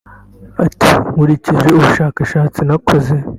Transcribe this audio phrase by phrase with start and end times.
[0.65, 3.13] Ati "Nkurikije ubushakashatsi nakoze